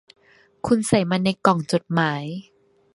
[0.67, 2.23] คุณใส่มันในกล่องจดหมาย